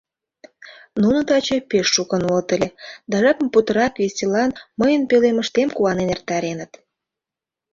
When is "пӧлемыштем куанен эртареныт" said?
5.09-6.71